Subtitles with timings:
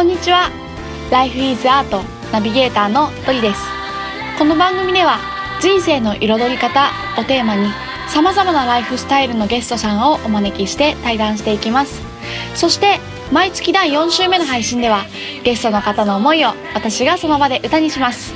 [0.00, 0.48] こんにちは。
[1.10, 2.02] Life is Art
[2.32, 3.60] ナビゲーターのトリです。
[4.38, 5.18] この番組では
[5.60, 6.88] 人生の彩り方
[7.18, 7.68] をテーマに
[8.08, 12.00] 様々なライフスタイルのゲストさんをお招きして対談していきます。
[12.54, 12.98] そして
[13.30, 15.04] 毎月第4週目の配信では
[15.44, 18.32] ゲストの方の思いを私がその場で歌にします。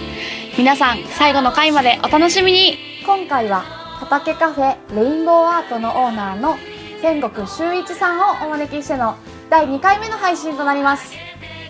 [0.58, 2.76] 皆さん最後の回までお楽しみに。
[3.06, 3.62] 今回は
[4.00, 6.58] 畑カフェレインボーアートのオーナーの
[7.00, 9.16] 天国修一さんをお招きしての
[9.48, 11.23] 第2回目の配信となります。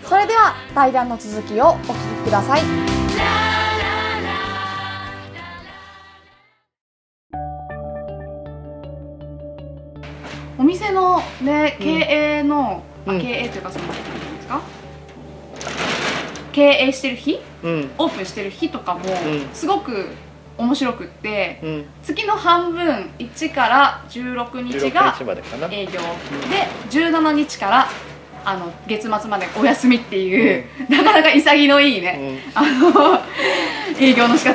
[0.06, 1.84] それでは対談の続きをお聞
[2.24, 2.60] きください。
[10.58, 12.06] お店のね経
[12.38, 13.16] 営の、うん。
[13.16, 14.60] あ経営というかその何ていうんですか？
[16.52, 17.40] 経営してる日？
[17.62, 17.90] うん。
[17.98, 19.48] オープンしてる日とかもうん。
[19.54, 20.06] すごく
[20.58, 21.86] 面白くって、うん。
[22.02, 25.16] 月の半分1から16日16が
[25.72, 25.92] 営業。
[25.92, 25.98] で
[26.90, 27.88] 17日から
[28.44, 32.62] あの月末までお休みっていう、なかなか潔のいいね、うん。
[32.62, 33.20] あの
[33.98, 34.52] 営業の仕方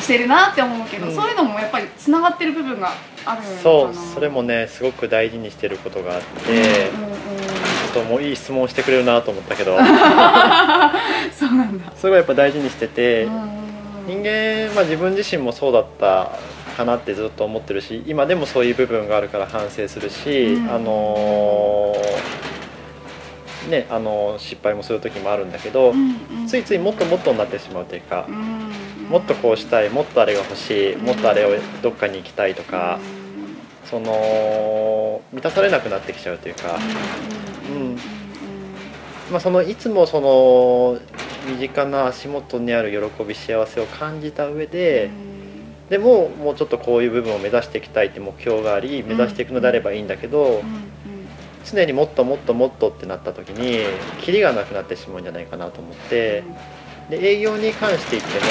[0.00, 1.14] してるなって思うけど、うん。
[1.14, 2.92] そういうのもやっぱりつながってる部分が
[3.24, 7.18] あるそうそれもねすごく大事にしてることがあって、うんうんうん。
[7.94, 9.76] ちょっともういい質問してくれるなと思ったけど。
[11.34, 13.48] そうなんだ、それはやっぱ大事にしてて、うんうんうん。
[14.06, 16.30] 人間、まあ、自分自身もそうだった
[16.76, 20.70] かなってずっと思ってるし今でもそういう部分があるから反省するし、うん。
[20.70, 22.43] あのー
[23.68, 26.46] ねあのー失敗もする時もあるんだけど、うんうん。
[26.46, 28.72] ついついもっともっとになってしまうというかう、ん
[29.08, 31.50] もっとこうしたいもっとあれが欲しいもっとあれを
[31.82, 32.98] どっかに行きたいとか、
[33.84, 36.78] その満たされなくなってきちゃうというか、
[37.70, 37.96] うんうんうん
[39.30, 40.98] まあ、そのいつもその
[41.46, 45.10] 身近な足元にある喜び幸せを感じた上で、
[45.90, 50.62] でももうちょっとこういう部分を目指していきたいって目標があり目指していくのであればいいんだけど、うんうん
[51.64, 53.84] 常にもっともっともっとってなった時に
[54.20, 56.44] キリがなくなってしまうんじゃないかなと思って
[57.10, 58.44] で営業に関して言っても、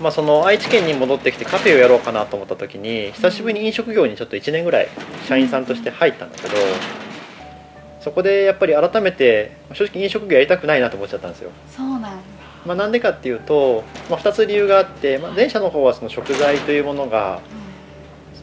[0.00, 4.88] まあ、その愛知県に戻ってきてカフェをやろうかなと思った時に久しぶりに飲食業にちょっと1年ぐらい
[5.26, 6.54] 社員さんとして入ったんだけど
[8.00, 11.50] そこでやっぱり改めて正直飲食業やりたくないなと思っちゃったんですよ。
[11.68, 17.40] そうなんだまあ、なんでかっていうと、まあ、2つ理由があって、まあ、前者の方はその食材というものが、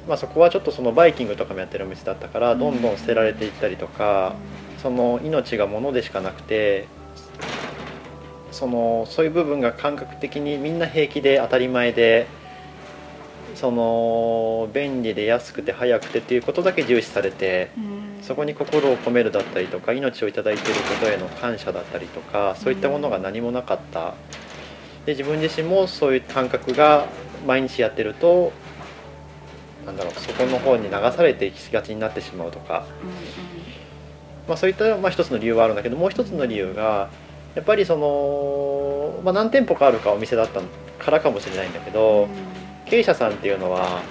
[0.09, 4.35] まあ、そこはちょっとそのバイキングとかもやってるお店だったからどんどん捨てられていったりとか
[4.81, 6.87] その命が物でしかなくて
[8.51, 12.27] そのそういう部分が感覚的にみんな平気で当たり前で
[13.53, 17.71] その便利で安くて早くてっていうことだけ重視されて。
[17.77, 24.13] うんそこに心を込めるだったりとか命をいただいていることへの感謝だったりとかそういったものが何もなかった
[25.05, 27.07] で自分自身もそういう感覚が
[27.47, 28.51] 毎日やってると
[29.89, 32.85] なんだろうそこの方に流されていきがちになってしまうとか、
[34.47, 37.09] まあ、そういった、まあ、一つの理由はあるんだけどもう一つの理由が
[37.55, 40.61] やっぱりその、まあ、何店舗かあるかお店だった
[41.03, 42.27] からかもしれないんだけど、
[42.85, 44.03] 経営者さんっていうのは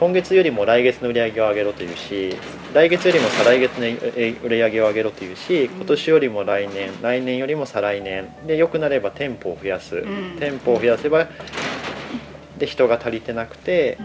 [0.00, 2.36] 今月よりも来月の売り上げを上げろというし
[2.72, 10.36] 来月よりも再来月のえ売り上げを上げろというし今年よりも来年来年よりも再来年で良くなれば店舗を増やす、ん。
[10.38, 11.28] 店舗を増やせば
[12.58, 13.98] で人が足りてなくて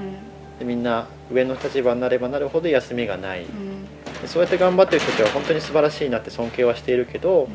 [0.64, 3.46] でみんな上の立場になればなるほど休みがない。
[4.22, 7.50] でそうやって頑張ってる人たちは本当に素晴らしいなって尊敬はしているけど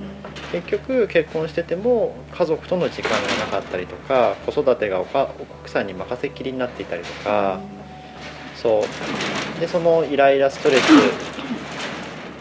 [0.52, 3.16] 結局結婚してても家族との時間が
[3.46, 7.60] なかったりとか子育てがおか奥さんに任せっきりになっていたりとか。
[8.54, 9.60] そう。
[9.60, 10.92] でそのイライラストレス、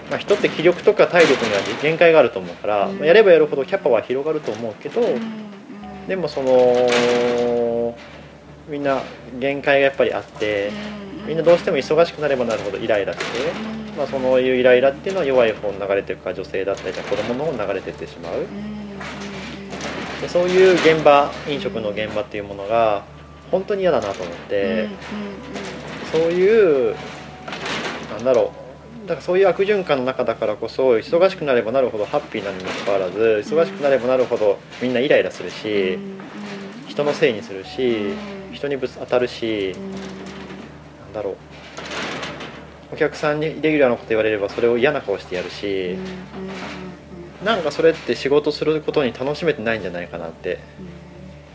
[0.09, 5.01] まあ、人って気力とか体力には限界があると思うから、やればやるほどキャパは広がると思うけど、
[6.07, 6.51] でもその
[8.67, 9.01] みんな
[9.39, 10.72] 限界がやっぱりあって
[11.25, 13.25] みんなどうしても忙しくなればなるほどイライラして、
[13.97, 18.45] まあ、そのいうイライラっていうのは弱い方に流れていくか女性だったりとか子供の方に流れていってしまう。
[20.22, 23.03] でそういう現場飲食の現場っていうものが
[23.51, 24.88] 本当に嫌だなと思って。
[26.12, 26.95] そういう
[28.12, 28.53] なんだろ
[29.06, 29.07] う。
[29.07, 35.97] だからそういう悪循環の中だからこそ忙しくなればなるほどハッピーなのにもかかわらず忙しくなればなるほどみんなイライラするし
[36.89, 38.09] 人のせいにするし
[38.57, 39.75] 人にぶつ当たるし
[41.06, 41.36] なんだろう。
[42.94, 45.98] お客さんにイレギュラーなこと言われればそれを嫌な顔してやるし
[47.44, 50.59] なんかそれって仕事することに楽しめてないんじゃないかなって。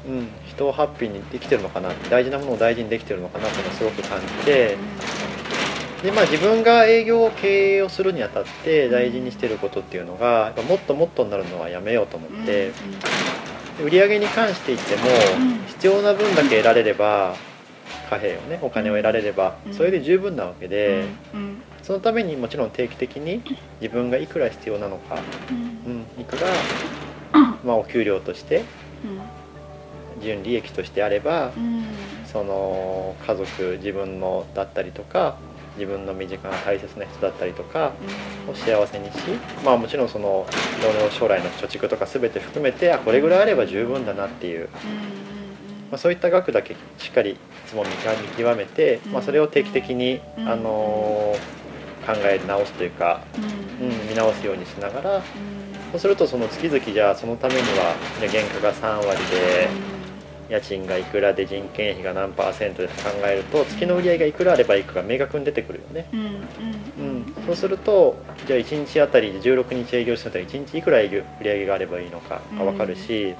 [0.04, 4.76] うん、人をハッピーにできてるのかな大事なものを大事にできてるのかなっていうのをすごく感じて。
[6.02, 12.72] で、まあ、自分が営業経営をするにあたって大事にしてることっていうのがもっともっとになるのはやめようと思って。
[13.80, 15.02] 売り上げに関して言っても
[15.38, 17.34] うん必要な分だけ得られれば
[18.08, 19.74] 貨幣をねお金を得られればうん。
[19.74, 21.06] それで十分なわけで
[21.82, 23.42] そのためにもちろん定期的に
[23.80, 25.18] 自分がいくら必要なのか、
[25.50, 26.06] うん。
[26.16, 26.46] うん、いくら、
[27.64, 28.62] まあ、お給料として
[30.22, 31.84] 純利益としてあればうん。
[32.26, 35.36] その家族自分のだったりとか
[35.74, 37.90] 自分の身近な大切な人だったりとか
[38.48, 39.18] を幸せにし
[39.64, 40.46] まあもちろんその
[41.02, 44.68] の将来の貯蓄とか全て含めてあこれぐらいあれば十分だなっていう、
[45.92, 47.36] まあ、そういった額だけしっかりい
[47.66, 47.90] つも見
[48.36, 50.48] 極めて、まあ、それを定期的に、うん。
[50.48, 51.62] あのー
[52.02, 53.22] 考え直すというか、
[53.80, 55.22] うん、見直すようにしながら
[55.92, 59.68] そうするとその月々じゃあそのためには、ね、原価が3割で
[60.48, 62.94] 家賃がいくらで人件費が何パーセントで考
[63.24, 66.08] えると月の売り上げがいくらあればいくか明確に出てくるよね。
[66.12, 68.16] うん、そうすると
[68.46, 73.34] じゃあ1日あたり16日営業してたら1日いくら売り上げがあればいいのかが分かるし、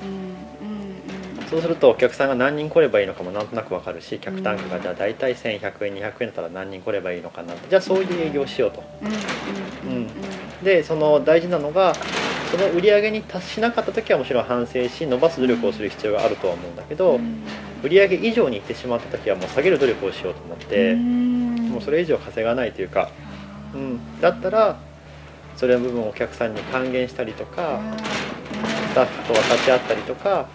[1.53, 8.83] そうするとお客さんが何人来ればいいのかもなんとなく分かるし客単価がじゃあ大体1100円200円だったら何人来ればいいのかなじゃあそういう営業をしようと。
[10.65, 11.93] でその大事なのが
[12.51, 17.21] その売り上げに達しなかった時はもちろん反省し伸ばす努力をする必要があるとは思うんだけど、
[17.83, 23.11] 売り上げ以上にいってしまった時はもう下げる努力をしようと思って、もうそれ以上稼がないというか、
[23.75, 24.79] うん、だったら
[25.57, 27.81] それの部分をお客さんに還元したりとか、
[28.91, 30.47] スタッフと分かち合ったりとか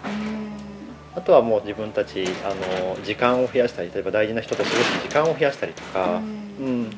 [1.18, 2.54] あとはもう自分たちあ
[2.94, 6.20] の時間を増やしたり例えば大事な人と過ごす時間を増やしたりとか、
[6.60, 6.90] うん。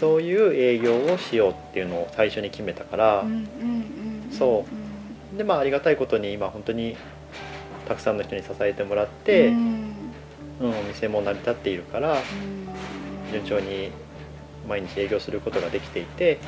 [0.00, 3.24] そういう営業をしようっていうのを最初に決めたから、
[4.30, 4.64] そ
[5.34, 5.36] う。
[5.36, 6.96] でまあありがたいことに今本当に
[7.86, 9.92] たくさんの人に支えてもらって、うん。
[10.60, 12.16] お店も成り立っているから
[13.32, 13.90] 順調に
[14.68, 16.38] 毎日営業することができていて、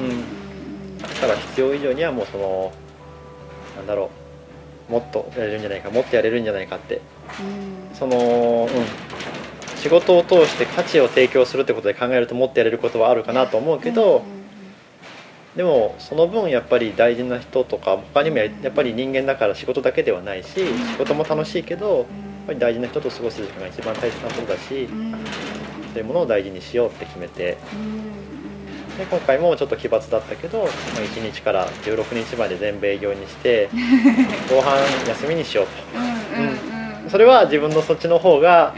[0.00, 2.72] うん、だから必要以上にはもうその
[3.76, 4.21] なんだろう
[4.88, 7.00] もっとやれるんじゃないかもっとやれるんじゃないかって。
[7.94, 8.68] その、うん、
[9.76, 14.22] 仕事を通して価値を提供するってことで考えるともっとやれることはあるかなと思うけど、
[15.56, 22.06] でもその分やっぱり大事な人とか他にもややっぱり人間だから仕事だけではないし仕事も楽しいけどやっ
[22.46, 24.88] ぱり大事な人と過ごす時間が一番大切なことだし
[25.92, 27.58] そういうものを大事にしようって決めて
[28.98, 33.68] で今回もちょっと奇抜だったけど、まあ、1日から16日まで全部営業にして
[34.50, 34.78] 後半
[35.08, 37.10] 休みにしようと。
[37.10, 38.74] それは自分のそっちの方が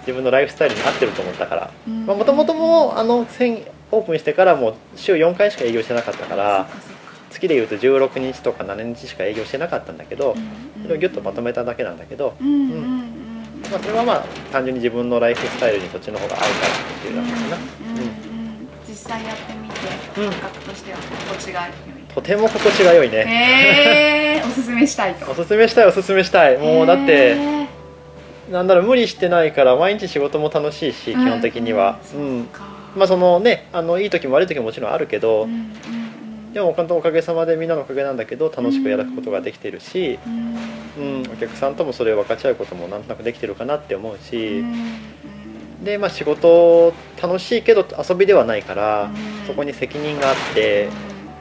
[0.00, 1.70] 自分のライフスタイルに合ってると思ったから。
[1.86, 6.66] もともともあの1000オープンしてからもう週4回しか営業してなかったから
[7.30, 10.34] 月でいうと16日とか7日しか営業してなかったんだけど
[10.82, 16.50] それをギュッとまとめただけなんだけど、まあ、それはまあ単純に自分のライフスタイルにそっちの方が合うからっ
[17.02, 17.56] ていうだけかな、
[18.94, 19.74] 実際やってみて
[20.14, 21.72] 感覚としては心地が良い
[22.14, 23.16] とても心地が良いね。
[23.26, 25.28] へえおすすめしたいと。
[25.28, 26.58] おすすめしたいおすすめしたい。
[26.58, 27.36] もうだって
[28.52, 31.98] なんだろう無理してないから毎日仕事も楽しいし基本的には。
[32.14, 32.48] うん
[32.94, 35.48] まあそのねあのいい時も悪い時ももちろんあるけど、
[36.52, 40.20] でも本当おかげさまでみんなのおかげなんだけど楽しくやることができてるし、
[40.96, 41.22] うん。
[41.32, 44.62] お客さんともそれを分かち合うこともなんとなくできてるかなって思うし、
[45.84, 49.10] でまあ仕事楽しいけど遊びではないから、
[49.46, 50.88] そこに責任があって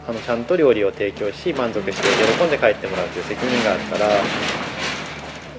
[0.07, 2.07] あのちゃんと料理を提供し満足して
[2.38, 4.07] 喜んで帰ってもらうという責任があるから。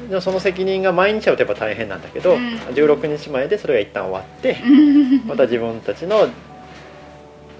[0.08, 4.59] でもその責任が毎日はやっぱ大変なんだけど、うん16日前でそれが一旦終わって、
[5.26, 6.28] また自分たちの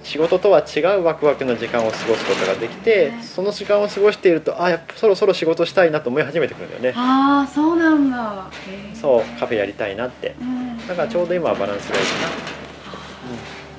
[0.05, 6.93] 仕事とは違うワクワクの時間を過ごすことができてその時間を過ごしているとあやっぱそろそろ仕事したいなと思い始めてくるんだよね。
[6.95, 8.45] ああそうなんだ。
[8.93, 10.35] そうカフェやりたいなって。
[10.39, 10.87] うん。
[10.87, 12.27] だからちょうど今はバランスがいいかな、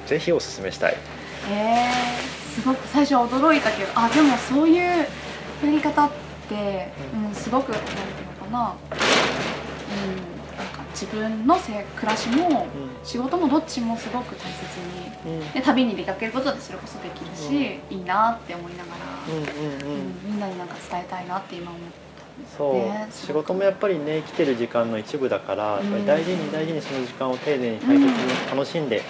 [0.03, 0.93] うん、ぜひおすすめしたい。
[0.93, 0.97] へ
[1.49, 5.07] えすごく最初驚いたけどあでもそういうや
[5.63, 6.11] り方っ
[6.49, 7.97] て、うん、すごくなんていう
[8.41, 10.26] のかな、うん、
[10.97, 12.67] 自分のせ暮らしも
[13.05, 15.41] 仕事もどっちもすごく大切にうん。
[15.41, 18.97] うんで旅に出かけることでそれこそできるし、いいなって思いながら、
[19.29, 20.01] うんうんうん。
[20.01, 21.83] うんみんなになんか伝えたいなって今思っ
[22.57, 28.07] そう、ね仕事もやっぱりね生きてる時間の一部だからやっぱり大事に大事にその時間を丁寧に大切に
[28.51, 29.03] 楽しんで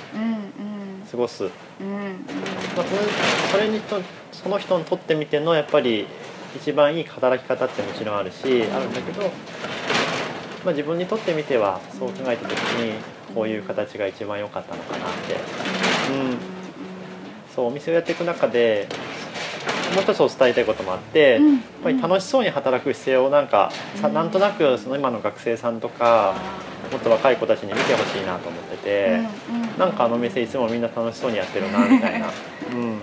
[1.10, 2.24] 過ごす、うんうん。
[2.76, 3.02] まあ、それ
[3.52, 4.00] それにと
[4.32, 6.06] その人にとってみてのやっぱり
[6.56, 9.30] 一番いい働き方ってもちろんあるしあるんだけど、
[10.66, 12.94] まあ、自分にとってみてはそう考えた時に
[13.36, 15.36] こういう形が一番良かったのかなって、う
[16.34, 16.38] ん、
[17.54, 18.88] そうお店をやっていく中で
[19.94, 21.52] もう一つお伝えたいこともあって、うん。
[21.52, 26.34] やっぱり楽しそうに働く姿勢をなんかさうんなんとなくその今の学生さんとか
[26.90, 29.20] もっと若い子たちに見てほしいなと思ってて。
[29.78, 32.28] なんかあの店いつもみんな楽しそうにやってるなみたいな、
[32.72, 32.98] うん、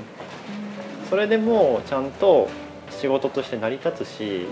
[1.07, 2.49] それでもうちゃんと
[2.89, 4.47] 仕事として成り立つし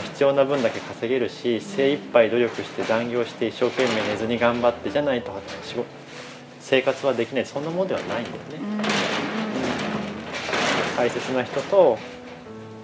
[0.00, 5.86] 必要な分だけ稼げるし精一杯努力して残業して一生懸命寝ずに頑張ってじゃないと仕事
[6.60, 7.46] 生活はできない。
[7.46, 8.58] そんなものではないんだよね、
[10.96, 11.98] 大切な人と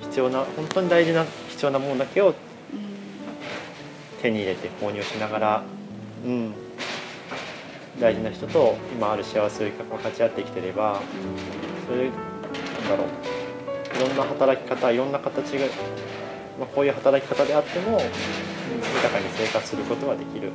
[0.02, 2.34] 必要な本当に大事な必要なものだけを
[4.20, 5.62] 手に入れて購入しながら、
[6.24, 6.54] うん、
[7.98, 11.00] 大事な人と今ある幸せを分かち合って生きてれば
[11.88, 12.12] それなん
[12.88, 13.08] だろう。
[13.94, 15.66] いろんな働き方いろんな形が、
[16.58, 20.52] まあ、こういう働き方であっても豊かに生活することはできる。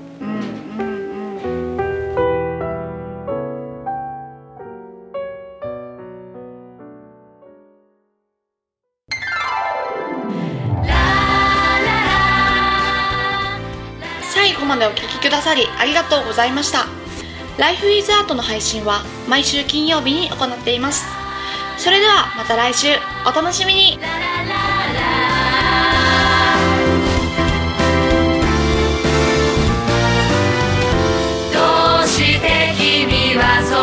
[14.34, 16.86] 最後までお聞きくださりありがとうございました。
[17.58, 21.06] ライフイズアートの配信は毎週金曜日に行っています。
[21.78, 22.88] それではまた来週
[23.26, 24.00] お楽しみに
[33.38, 33.77] vas